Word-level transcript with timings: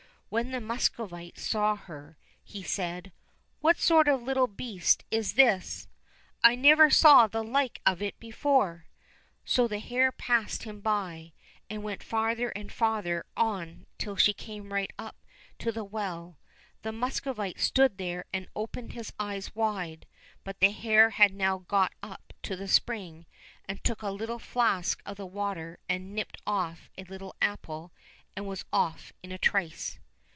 When 0.33 0.51
the 0.51 0.61
Muscovite 0.61 1.37
saw 1.37 1.75
her 1.75 2.17
he 2.41 2.63
said, 2.63 3.11
*' 3.35 3.59
What 3.59 3.77
sort 3.77 4.07
of 4.07 4.21
a 4.21 4.23
little 4.23 4.47
beast 4.47 5.03
is 5.11 5.33
this? 5.33 5.89
I 6.41 6.55
never 6.55 6.89
saw 6.89 7.27
the 7.27 7.43
like 7.43 7.81
of 7.85 8.01
it 8.01 8.17
before!" 8.17 8.85
So 9.43 9.67
the 9.67 9.79
hare 9.79 10.13
passed 10.13 10.63
him 10.63 10.79
by, 10.79 11.33
and 11.69 11.83
went 11.83 12.01
farther 12.01 12.47
and 12.51 12.71
farther 12.71 13.25
on 13.35 13.85
till 13.97 14.15
she 14.15 14.31
came 14.31 14.71
right 14.71 14.89
up 14.97 15.17
to 15.59 15.69
the 15.69 15.83
well. 15.83 16.37
The 16.83 16.93
Muscovite 16.93 17.59
stood 17.59 17.97
there 17.97 18.23
and 18.31 18.47
opened 18.55 18.93
his 18.93 19.11
eyes 19.19 19.53
wide, 19.53 20.05
but 20.45 20.61
the 20.61 20.71
hare 20.71 21.09
had 21.09 21.33
now 21.33 21.57
got 21.57 21.91
up 22.01 22.31
to 22.43 22.55
the 22.55 22.69
spring, 22.69 23.25
and 23.67 23.83
took 23.83 24.01
a 24.01 24.09
little 24.11 24.39
flask 24.39 25.01
of 25.05 25.17
the 25.17 25.25
water 25.25 25.77
and 25.89 26.15
nipped 26.15 26.37
off 26.47 26.89
a 26.97 27.03
little 27.03 27.35
apple, 27.41 27.91
and 28.33 28.47
was 28.47 28.63
off 28.71 29.11
in 29.21 29.33
a 29.33 29.37
trice. 29.37 29.97